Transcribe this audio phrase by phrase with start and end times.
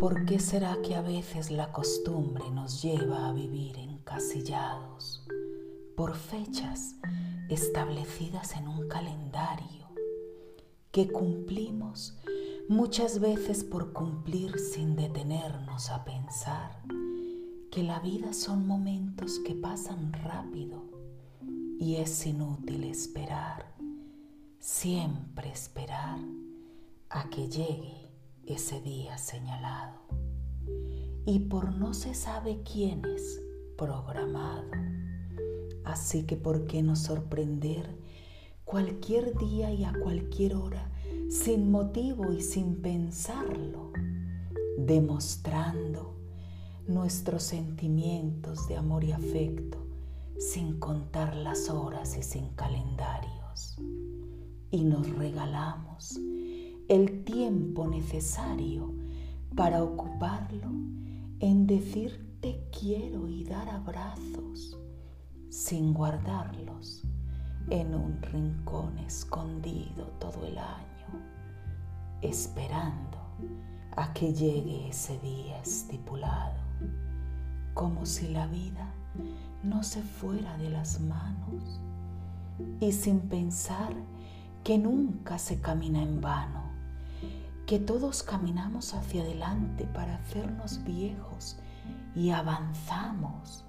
[0.00, 5.22] ¿Por qué será que a veces la costumbre nos lleva a vivir encasillados
[5.94, 6.96] por fechas
[7.50, 9.88] establecidas en un calendario
[10.90, 12.16] que cumplimos
[12.66, 16.80] muchas veces por cumplir sin detenernos a pensar
[17.70, 20.82] que la vida son momentos que pasan rápido
[21.78, 23.74] y es inútil esperar,
[24.60, 26.18] siempre esperar
[27.10, 27.99] a que llegue
[28.52, 30.00] ese día señalado.
[31.26, 33.40] Y por no se sabe quién es
[33.76, 34.70] programado.
[35.84, 37.96] Así que ¿por qué no sorprender
[38.64, 40.90] cualquier día y a cualquier hora
[41.28, 43.92] sin motivo y sin pensarlo,
[44.78, 46.16] demostrando
[46.86, 49.86] nuestros sentimientos de amor y afecto
[50.38, 53.76] sin contar las horas y sin calendarios?
[54.70, 56.18] Y nos regalamos
[56.90, 58.92] el tiempo necesario
[59.54, 60.66] para ocuparlo
[61.38, 64.76] en decir te quiero y dar abrazos
[65.50, 67.04] sin guardarlos
[67.68, 71.22] en un rincón escondido todo el año,
[72.22, 73.18] esperando
[73.96, 76.58] a que llegue ese día estipulado,
[77.72, 78.92] como si la vida
[79.62, 81.80] no se fuera de las manos
[82.80, 83.94] y sin pensar
[84.64, 86.69] que nunca se camina en vano
[87.70, 91.56] que todos caminamos hacia adelante para hacernos viejos
[92.16, 93.64] y avanzamos,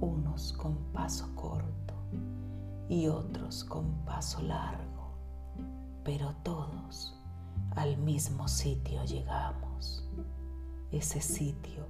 [0.00, 1.92] unos con paso corto
[2.88, 5.12] y otros con paso largo,
[6.04, 7.20] pero todos
[7.72, 10.08] al mismo sitio llegamos,
[10.92, 11.84] ese sitio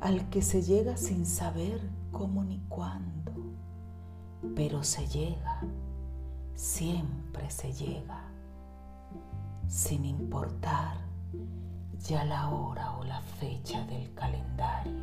[0.00, 1.80] al que se llega sin saber
[2.12, 3.32] cómo ni cuándo,
[4.54, 5.60] pero se llega,
[6.54, 8.30] siempre se llega
[9.70, 10.96] sin importar
[12.00, 14.99] ya la hora o la fecha del calendario.